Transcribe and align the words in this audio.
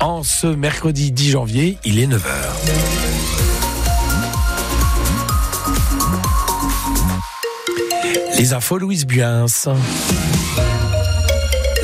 En 0.00 0.22
ce 0.22 0.46
mercredi 0.46 1.10
10 1.10 1.30
janvier, 1.30 1.78
il 1.84 1.98
est 1.98 2.06
9h. 2.06 2.20
Les 8.38 8.52
infos 8.52 8.78
Louise 8.78 9.06
Buins. 9.06 9.46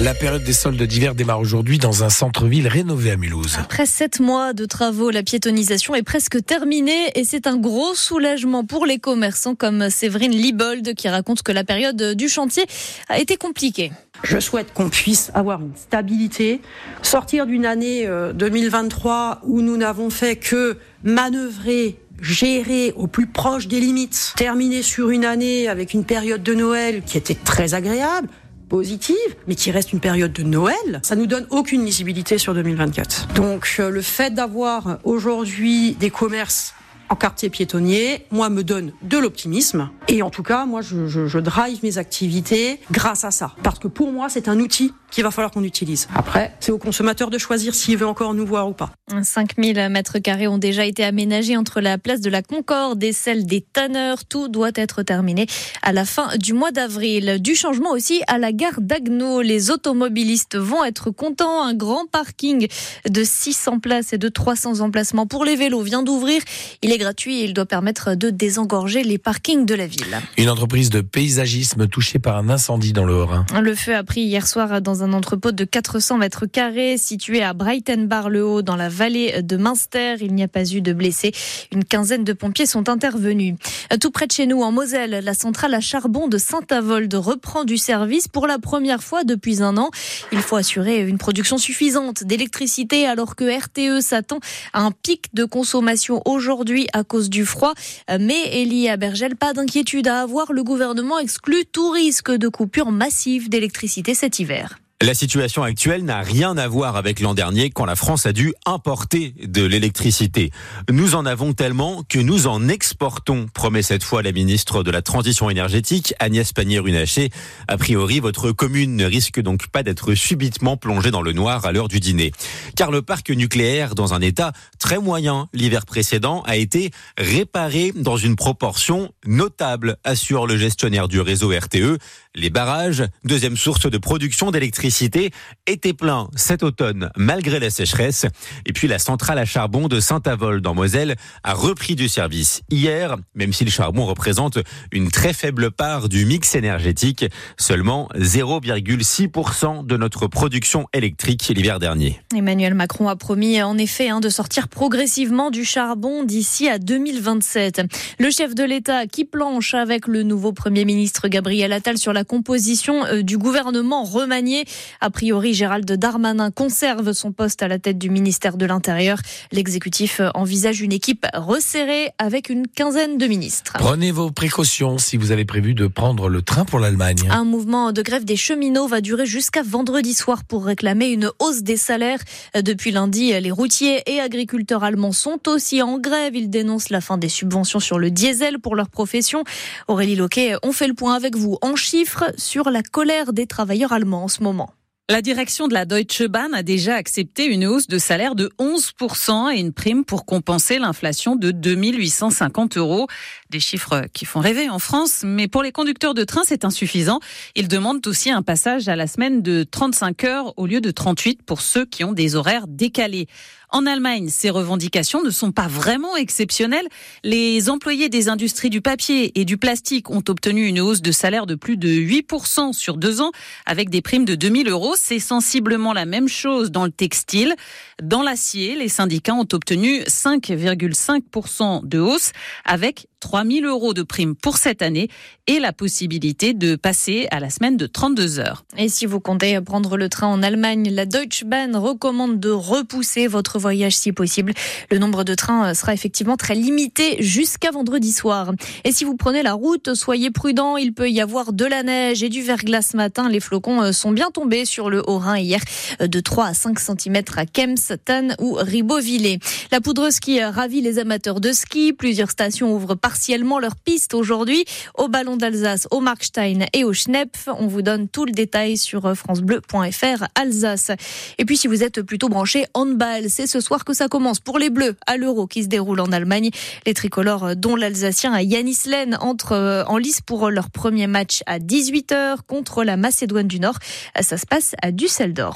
La 0.00 0.12
période 0.12 0.42
des 0.42 0.52
soldes 0.52 0.82
d'hiver 0.82 1.14
démarre 1.14 1.38
aujourd'hui 1.38 1.78
dans 1.78 2.02
un 2.02 2.10
centre-ville 2.10 2.66
rénové 2.66 3.12
à 3.12 3.16
Mulhouse. 3.16 3.56
Après 3.60 3.86
sept 3.86 4.18
mois 4.18 4.52
de 4.52 4.64
travaux, 4.64 5.10
la 5.10 5.22
piétonisation 5.22 5.94
est 5.94 6.02
presque 6.02 6.44
terminée 6.44 7.12
et 7.14 7.22
c'est 7.22 7.46
un 7.46 7.56
gros 7.56 7.94
soulagement 7.94 8.64
pour 8.64 8.86
les 8.86 8.98
commerçants 8.98 9.54
comme 9.54 9.90
Séverine 9.90 10.32
Liebold 10.32 10.94
qui 10.94 11.08
raconte 11.08 11.42
que 11.42 11.52
la 11.52 11.62
période 11.62 12.14
du 12.14 12.28
chantier 12.28 12.64
a 13.08 13.20
été 13.20 13.36
compliquée. 13.36 13.92
Je 14.24 14.40
souhaite 14.40 14.72
qu'on 14.74 14.90
puisse 14.90 15.30
avoir 15.32 15.60
une 15.60 15.76
stabilité, 15.76 16.60
sortir 17.02 17.46
d'une 17.46 17.64
année 17.64 18.08
2023 18.34 19.42
où 19.44 19.62
nous 19.62 19.76
n'avons 19.76 20.10
fait 20.10 20.36
que 20.36 20.76
manœuvrer 21.04 22.00
gérer 22.20 22.92
au 22.96 23.06
plus 23.06 23.26
proche 23.26 23.66
des 23.68 23.80
limites, 23.80 24.34
terminer 24.36 24.82
sur 24.82 25.10
une 25.10 25.24
année 25.24 25.68
avec 25.68 25.94
une 25.94 26.04
période 26.04 26.42
de 26.42 26.54
Noël 26.54 27.02
qui 27.04 27.18
était 27.18 27.34
très 27.34 27.74
agréable, 27.74 28.28
positive, 28.68 29.16
mais 29.46 29.54
qui 29.54 29.70
reste 29.70 29.92
une 29.92 30.00
période 30.00 30.32
de 30.32 30.42
Noël, 30.42 31.00
ça 31.02 31.16
nous 31.16 31.26
donne 31.26 31.46
aucune 31.50 31.84
lisibilité 31.84 32.38
sur 32.38 32.54
2024. 32.54 33.34
Donc 33.34 33.78
le 33.78 34.02
fait 34.02 34.34
d'avoir 34.34 34.98
aujourd'hui 35.04 35.92
des 35.94 36.10
commerces 36.10 36.74
en 37.10 37.16
quartier 37.16 37.50
piétonnier, 37.50 38.26
moi, 38.30 38.48
me 38.48 38.64
donne 38.64 38.92
de 39.02 39.18
l'optimisme. 39.18 39.90
Et 40.14 40.22
en 40.22 40.30
tout 40.30 40.44
cas, 40.44 40.64
moi, 40.64 40.80
je, 40.80 41.38
drive 41.40 41.80
mes 41.82 41.98
activités 41.98 42.78
grâce 42.92 43.24
à 43.24 43.32
ça. 43.32 43.56
Parce 43.64 43.80
que 43.80 43.88
pour 43.88 44.12
moi, 44.12 44.28
c'est 44.28 44.46
un 44.46 44.60
outil 44.60 44.92
qu'il 45.10 45.24
va 45.24 45.32
falloir 45.32 45.50
qu'on 45.50 45.64
utilise. 45.64 46.08
Après, 46.14 46.54
c'est 46.60 46.70
au 46.70 46.78
consommateur 46.78 47.30
de 47.30 47.38
choisir 47.38 47.74
s'il 47.74 47.96
veut 47.96 48.06
encore 48.06 48.32
nous 48.32 48.46
voir 48.46 48.68
ou 48.68 48.72
pas. 48.72 48.92
5000 49.22 49.88
mètres 49.90 50.18
carrés 50.18 50.48
ont 50.48 50.58
déjà 50.58 50.84
été 50.84 51.04
aménagés 51.04 51.56
entre 51.56 51.80
la 51.80 51.98
place 51.98 52.20
de 52.20 52.30
la 52.30 52.42
Concorde 52.42 53.02
et 53.02 53.12
celle 53.12 53.44
des 53.44 53.60
Tanneurs. 53.60 54.24
Tout 54.24 54.48
doit 54.48 54.72
être 54.76 55.02
terminé 55.02 55.46
à 55.82 55.92
la 55.92 56.04
fin 56.04 56.36
du 56.36 56.52
mois 56.52 56.70
d'avril. 56.70 57.38
Du 57.40 57.56
changement 57.56 57.90
aussi 57.90 58.22
à 58.28 58.38
la 58.38 58.52
gare 58.52 58.80
d'Agno. 58.80 59.40
Les 59.40 59.70
automobilistes 59.70 60.56
vont 60.56 60.84
être 60.84 61.10
contents. 61.10 61.62
Un 61.62 61.74
grand 61.74 62.06
parking 62.10 62.68
de 63.08 63.24
600 63.24 63.80
places 63.80 64.12
et 64.12 64.18
de 64.18 64.28
300 64.28 64.80
emplacements 64.80 65.26
pour 65.26 65.44
les 65.44 65.56
vélos 65.56 65.82
vient 65.82 66.04
d'ouvrir. 66.04 66.40
Il 66.82 66.92
est 66.92 66.98
gratuit 66.98 67.40
et 67.40 67.44
il 67.44 67.54
doit 67.54 67.66
permettre 67.66 68.14
de 68.14 68.30
désengorger 68.30 69.02
les 69.02 69.18
parkings 69.18 69.66
de 69.66 69.74
la 69.74 69.86
ville. 69.86 70.03
Une 70.36 70.50
entreprise 70.50 70.90
de 70.90 71.00
paysagisme 71.00 71.86
touchée 71.88 72.18
par 72.18 72.36
un 72.36 72.48
incendie 72.48 72.92
dans 72.92 73.04
le 73.04 73.14
Haut-Rhin. 73.14 73.46
Le 73.60 73.74
feu 73.74 73.94
a 73.94 74.04
pris 74.04 74.22
hier 74.22 74.46
soir 74.46 74.82
dans 74.82 75.02
un 75.02 75.12
entrepôt 75.12 75.52
de 75.52 75.64
400 75.64 76.18
mètres 76.18 76.46
carrés 76.46 76.98
situé 76.98 77.42
à 77.42 77.52
Breitenbar-le-Haut 77.52 78.62
dans 78.62 78.76
la 78.76 78.88
vallée 78.88 79.42
de 79.42 79.56
Münster. 79.56 80.16
Il 80.20 80.34
n'y 80.34 80.42
a 80.42 80.48
pas 80.48 80.64
eu 80.64 80.80
de 80.80 80.92
blessés. 80.92 81.32
Une 81.72 81.84
quinzaine 81.84 82.24
de 82.24 82.32
pompiers 82.32 82.66
sont 82.66 82.88
intervenus. 82.88 83.54
Tout 84.00 84.10
près 84.10 84.26
de 84.26 84.32
chez 84.32 84.46
nous, 84.46 84.62
en 84.62 84.72
Moselle, 84.72 85.20
la 85.22 85.34
centrale 85.34 85.74
à 85.74 85.80
charbon 85.80 86.28
de 86.28 86.38
Saint-Avold 86.38 87.14
reprend 87.14 87.64
du 87.64 87.78
service 87.78 88.28
pour 88.28 88.46
la 88.46 88.58
première 88.58 89.02
fois 89.02 89.24
depuis 89.24 89.62
un 89.62 89.76
an. 89.76 89.90
Il 90.32 90.40
faut 90.40 90.56
assurer 90.56 91.00
une 91.00 91.18
production 91.18 91.58
suffisante 91.58 92.24
d'électricité 92.24 93.06
alors 93.06 93.36
que 93.36 93.44
RTE 93.44 94.02
s'attend 94.02 94.40
à 94.72 94.82
un 94.82 94.90
pic 94.90 95.26
de 95.34 95.44
consommation 95.44 96.20
aujourd'hui 96.24 96.88
à 96.92 97.04
cause 97.04 97.30
du 97.30 97.44
froid. 97.46 97.74
Mais 98.08 98.62
Elie 98.62 98.88
Abergel, 98.88 99.36
pas 99.36 99.52
d'inquiétude 99.52 99.93
à 100.04 100.20
avoir. 100.20 100.52
Le 100.52 100.64
gouvernement 100.64 101.18
exclut 101.18 101.64
tout 101.66 101.90
risque 101.90 102.30
de 102.30 102.48
coupure 102.48 102.90
massive 102.90 103.48
d'électricité 103.48 104.14
cet 104.14 104.38
hiver. 104.38 104.78
La 105.04 105.12
situation 105.12 105.62
actuelle 105.62 106.02
n'a 106.02 106.20
rien 106.20 106.56
à 106.56 106.66
voir 106.66 106.96
avec 106.96 107.20
l'an 107.20 107.34
dernier 107.34 107.68
quand 107.68 107.84
la 107.84 107.94
France 107.94 108.24
a 108.24 108.32
dû 108.32 108.54
importer 108.64 109.34
de 109.44 109.62
l'électricité. 109.62 110.50
Nous 110.90 111.14
en 111.14 111.26
avons 111.26 111.52
tellement 111.52 112.02
que 112.08 112.18
nous 112.18 112.46
en 112.46 112.68
exportons, 112.68 113.46
promet 113.52 113.82
cette 113.82 114.02
fois 114.02 114.22
la 114.22 114.32
ministre 114.32 114.82
de 114.82 114.90
la 114.90 115.02
Transition 115.02 115.50
énergétique, 115.50 116.14
Agnès 116.20 116.50
Pannier-Runacher. 116.54 117.28
A 117.68 117.76
priori, 117.76 118.18
votre 118.18 118.50
commune 118.52 118.96
ne 118.96 119.04
risque 119.04 119.42
donc 119.42 119.68
pas 119.68 119.82
d'être 119.82 120.14
subitement 120.14 120.78
plongée 120.78 121.10
dans 121.10 121.20
le 121.20 121.32
noir 121.32 121.66
à 121.66 121.72
l'heure 121.72 121.88
du 121.88 122.00
dîner. 122.00 122.32
Car 122.74 122.90
le 122.90 123.02
parc 123.02 123.28
nucléaire, 123.28 123.94
dans 123.94 124.14
un 124.14 124.22
état 124.22 124.54
très 124.78 124.98
moyen 124.98 125.50
l'hiver 125.52 125.84
précédent, 125.84 126.42
a 126.46 126.56
été 126.56 126.92
réparé 127.18 127.92
dans 127.94 128.16
une 128.16 128.36
proportion 128.36 129.12
notable, 129.26 129.98
assure 130.02 130.46
le 130.46 130.56
gestionnaire 130.56 131.08
du 131.08 131.20
réseau 131.20 131.50
RTE. 131.50 131.98
Les 132.36 132.50
barrages, 132.50 133.04
deuxième 133.22 133.56
source 133.56 133.88
de 133.88 133.96
production 133.96 134.50
d'électricité, 134.50 135.30
étaient 135.68 135.92
pleins 135.92 136.28
cet 136.34 136.64
automne 136.64 137.10
malgré 137.16 137.60
la 137.60 137.70
sécheresse. 137.70 138.26
Et 138.66 138.72
puis 138.72 138.88
la 138.88 138.98
centrale 138.98 139.38
à 139.38 139.44
charbon 139.44 139.86
de 139.86 140.00
Saint-Avold 140.00 140.66
en 140.66 140.74
Moselle 140.74 141.14
a 141.44 141.54
repris 141.54 141.94
du 141.94 142.08
service 142.08 142.62
hier, 142.70 143.14
même 143.36 143.52
si 143.52 143.64
le 143.64 143.70
charbon 143.70 144.04
représente 144.04 144.58
une 144.90 145.12
très 145.12 145.32
faible 145.32 145.70
part 145.70 146.08
du 146.08 146.26
mix 146.26 146.56
énergétique, 146.56 147.24
seulement 147.56 148.08
0,6% 148.16 149.86
de 149.86 149.96
notre 149.96 150.26
production 150.26 150.88
électrique 150.92 151.52
l'hiver 151.54 151.78
dernier. 151.78 152.20
Emmanuel 152.34 152.74
Macron 152.74 153.08
a 153.08 153.14
promis 153.14 153.62
en 153.62 153.78
effet 153.78 154.08
hein, 154.08 154.18
de 154.18 154.28
sortir 154.28 154.66
progressivement 154.66 155.52
du 155.52 155.64
charbon 155.64 156.24
d'ici 156.24 156.68
à 156.68 156.80
2027. 156.80 157.82
Le 158.18 158.30
chef 158.32 158.56
de 158.56 158.64
l'État 158.64 159.06
qui 159.06 159.24
planche 159.24 159.74
avec 159.74 160.08
le 160.08 160.24
nouveau 160.24 160.52
Premier 160.52 160.84
ministre 160.84 161.28
Gabriel 161.28 161.72
Attal 161.72 161.96
sur 161.96 162.12
la 162.12 162.23
composition 162.24 163.04
euh, 163.04 163.22
du 163.22 163.38
gouvernement 163.38 164.04
remanié. 164.04 164.64
A 165.00 165.10
priori, 165.10 165.54
Gérald 165.54 165.90
Darmanin 165.90 166.50
conserve 166.50 167.12
son 167.12 167.32
poste 167.32 167.62
à 167.62 167.68
la 167.68 167.78
tête 167.78 167.98
du 167.98 168.10
ministère 168.10 168.56
de 168.56 168.66
l'Intérieur. 168.66 169.18
L'exécutif 169.52 170.20
euh, 170.20 170.30
envisage 170.34 170.80
une 170.80 170.92
équipe 170.92 171.26
resserrée 171.34 172.10
avec 172.18 172.48
une 172.48 172.66
quinzaine 172.66 173.18
de 173.18 173.26
ministres. 173.26 173.74
Prenez 173.78 174.10
vos 174.10 174.30
précautions 174.30 174.98
si 174.98 175.16
vous 175.16 175.30
avez 175.30 175.44
prévu 175.44 175.74
de 175.74 175.86
prendre 175.86 176.28
le 176.28 176.42
train 176.42 176.64
pour 176.64 176.78
l'Allemagne. 176.78 177.28
Un 177.30 177.44
mouvement 177.44 177.92
de 177.92 178.02
grève 178.02 178.24
des 178.24 178.36
cheminots 178.36 178.86
va 178.86 179.00
durer 179.00 179.26
jusqu'à 179.26 179.62
vendredi 179.62 180.14
soir 180.14 180.44
pour 180.44 180.64
réclamer 180.64 181.06
une 181.06 181.30
hausse 181.38 181.62
des 181.62 181.76
salaires. 181.76 182.20
Depuis 182.54 182.90
lundi, 182.90 183.38
les 183.40 183.50
routiers 183.50 184.02
et 184.06 184.20
agriculteurs 184.20 184.84
allemands 184.84 185.12
sont 185.12 185.48
aussi 185.48 185.82
en 185.82 185.98
grève. 185.98 186.34
Ils 186.34 186.50
dénoncent 186.50 186.90
la 186.90 187.00
fin 187.00 187.18
des 187.18 187.28
subventions 187.28 187.80
sur 187.80 187.98
le 187.98 188.10
diesel 188.10 188.58
pour 188.58 188.76
leur 188.76 188.88
profession. 188.88 189.44
Aurélie 189.88 190.16
Loquet, 190.16 190.56
on 190.62 190.72
fait 190.72 190.88
le 190.88 190.94
point 190.94 191.14
avec 191.14 191.36
vous 191.36 191.58
en 191.62 191.76
chiffres 191.76 192.13
sur 192.36 192.70
la 192.70 192.82
colère 192.82 193.32
des 193.32 193.46
travailleurs 193.46 193.92
allemands 193.92 194.24
en 194.24 194.28
ce 194.28 194.42
moment. 194.42 194.70
La 195.10 195.20
direction 195.20 195.68
de 195.68 195.74
la 195.74 195.84
Deutsche 195.84 196.22
Bahn 196.22 196.54
a 196.54 196.62
déjà 196.62 196.94
accepté 196.94 197.44
une 197.44 197.66
hausse 197.66 197.88
de 197.88 197.98
salaire 197.98 198.34
de 198.34 198.50
11% 198.58 199.54
et 199.54 199.60
une 199.60 199.74
prime 199.74 200.02
pour 200.02 200.24
compenser 200.24 200.78
l'inflation 200.78 201.36
de 201.36 201.50
2850 201.50 202.78
euros. 202.78 203.06
Des 203.50 203.60
chiffres 203.60 204.06
qui 204.14 204.24
font 204.24 204.40
rêver 204.40 204.70
en 204.70 204.78
France, 204.78 205.20
mais 205.22 205.46
pour 205.46 205.62
les 205.62 205.72
conducteurs 205.72 206.14
de 206.14 206.24
train, 206.24 206.40
c'est 206.46 206.64
insuffisant. 206.64 207.20
Ils 207.54 207.68
demandent 207.68 208.06
aussi 208.06 208.30
un 208.30 208.40
passage 208.40 208.88
à 208.88 208.96
la 208.96 209.06
semaine 209.06 209.42
de 209.42 209.62
35 209.70 210.24
heures 210.24 210.54
au 210.56 210.66
lieu 210.66 210.80
de 210.80 210.90
38 210.90 211.42
pour 211.42 211.60
ceux 211.60 211.84
qui 211.84 212.02
ont 212.02 212.12
des 212.12 212.34
horaires 212.34 212.66
décalés. 212.66 213.26
En 213.74 213.86
Allemagne, 213.86 214.28
ces 214.28 214.50
revendications 214.50 215.24
ne 215.24 215.30
sont 215.30 215.50
pas 215.50 215.66
vraiment 215.66 216.14
exceptionnelles. 216.14 216.86
Les 217.24 217.68
employés 217.68 218.08
des 218.08 218.28
industries 218.28 218.70
du 218.70 218.80
papier 218.80 219.36
et 219.40 219.44
du 219.44 219.58
plastique 219.58 220.10
ont 220.10 220.22
obtenu 220.28 220.68
une 220.68 220.78
hausse 220.78 221.02
de 221.02 221.10
salaire 221.10 221.44
de 221.44 221.56
plus 221.56 221.76
de 221.76 221.88
8% 221.88 222.72
sur 222.72 222.96
deux 222.96 223.20
ans, 223.20 223.32
avec 223.66 223.90
des 223.90 224.00
primes 224.00 224.24
de 224.26 224.36
2000 224.36 224.68
euros. 224.68 224.94
C'est 224.96 225.18
sensiblement 225.18 225.92
la 225.92 226.04
même 226.04 226.28
chose 226.28 226.70
dans 226.70 226.84
le 226.84 226.92
textile. 226.92 227.56
Dans 228.00 228.22
l'acier, 228.22 228.76
les 228.76 228.88
syndicats 228.88 229.34
ont 229.34 229.48
obtenu 229.52 230.02
5,5% 230.02 231.84
de 231.84 231.98
hausse, 231.98 232.30
avec 232.64 233.08
3000 233.18 233.64
euros 233.64 233.94
de 233.94 234.02
primes 234.02 234.36
pour 234.36 234.58
cette 234.58 234.82
année 234.82 235.08
et 235.46 235.58
la 235.58 235.72
possibilité 235.72 236.52
de 236.52 236.76
passer 236.76 237.26
à 237.30 237.40
la 237.40 237.48
semaine 237.48 237.78
de 237.78 237.86
32 237.86 238.38
heures. 238.38 238.64
Et 238.76 238.90
si 238.90 239.06
vous 239.06 239.18
comptez 239.18 239.58
prendre 239.62 239.96
le 239.96 240.10
train 240.10 240.26
en 240.26 240.42
Allemagne, 240.42 240.90
la 240.90 241.06
Deutsche 241.06 241.44
Bahn 241.44 241.74
recommande 241.74 242.38
de 242.38 242.50
repousser 242.50 243.26
votre 243.26 243.58
voyage 243.64 243.96
si 243.96 244.12
possible. 244.12 244.52
Le 244.90 244.98
nombre 244.98 245.24
de 245.24 245.34
trains 245.34 245.72
sera 245.72 245.94
effectivement 245.94 246.36
très 246.36 246.54
limité 246.54 247.16
jusqu'à 247.22 247.70
vendredi 247.70 248.12
soir. 248.12 248.52
Et 248.84 248.92
si 248.92 249.04
vous 249.04 249.16
prenez 249.16 249.42
la 249.42 249.54
route, 249.54 249.94
soyez 249.94 250.30
prudent, 250.30 250.76
il 250.76 250.92
peut 250.92 251.10
y 251.10 251.22
avoir 251.22 251.54
de 251.54 251.64
la 251.64 251.82
neige 251.82 252.22
et 252.22 252.28
du 252.28 252.42
verglas 252.42 252.90
ce 252.90 252.98
matin. 252.98 253.30
Les 253.30 253.40
flocons 253.40 253.90
sont 253.94 254.12
bien 254.12 254.30
tombés 254.30 254.66
sur 254.66 254.90
le 254.90 255.02
Haut-Rhin 255.08 255.38
hier 255.38 255.62
de 255.98 256.20
3 256.20 256.48
à 256.48 256.54
5 256.54 256.78
cm 256.78 257.22
à 257.36 257.46
Kems, 257.46 257.96
Tannes 258.04 258.36
ou 258.38 258.58
Ribeauvillé. 258.60 259.38
La 259.72 259.80
poudreuse 259.80 260.20
qui 260.20 260.44
ravit 260.44 260.82
les 260.82 260.98
amateurs 260.98 261.40
de 261.40 261.52
ski, 261.52 261.94
plusieurs 261.94 262.30
stations 262.30 262.74
ouvrent 262.74 262.96
par 262.96 263.14
partiellement 263.14 263.60
leur 263.60 263.76
piste 263.76 264.12
aujourd'hui 264.12 264.64
au 264.98 265.06
Ballon 265.06 265.36
d'Alsace, 265.36 265.86
au 265.92 266.00
Markstein 266.00 266.66
et 266.72 266.82
au 266.82 266.92
Schnepf. 266.92 267.48
On 267.60 267.68
vous 267.68 267.80
donne 267.80 268.08
tout 268.08 268.24
le 268.24 268.32
détail 268.32 268.76
sur 268.76 269.16
francebleu.fr 269.16 270.24
Alsace. 270.34 270.90
Et 271.38 271.44
puis 271.44 271.56
si 271.56 271.68
vous 271.68 271.84
êtes 271.84 272.02
plutôt 272.02 272.28
branché 272.28 272.66
handball, 272.74 273.30
c'est 273.30 273.46
ce 273.54 273.60
soir 273.60 273.84
que 273.84 273.94
ça 273.94 274.08
commence 274.08 274.40
pour 274.40 274.58
les 274.58 274.68
Bleus 274.68 274.96
à 275.06 275.16
l'Euro 275.16 275.46
qui 275.46 275.62
se 275.62 275.68
déroule 275.68 276.00
en 276.00 276.10
Allemagne. 276.10 276.50
Les 276.86 276.94
tricolores 276.94 277.54
dont 277.54 277.76
l'Alsacien 277.76 278.36
Yanis 278.40 278.78
Len 278.86 279.16
entrent 279.20 279.84
en 279.86 279.96
lice 279.96 280.20
pour 280.20 280.50
leur 280.50 280.70
premier 280.70 281.06
match 281.06 281.44
à 281.46 281.60
18h 281.60 282.38
contre 282.48 282.82
la 282.82 282.96
Macédoine 282.96 283.46
du 283.46 283.60
Nord. 283.60 283.78
Ça 284.20 284.38
se 284.38 284.46
passe 284.46 284.74
à 284.82 284.90
Düsseldorf. 284.90 285.52